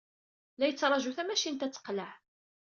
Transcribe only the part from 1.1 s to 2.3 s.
tamacint ad teqleɛ.